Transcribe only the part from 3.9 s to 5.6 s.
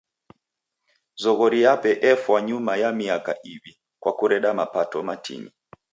kwa kureda mapato matini.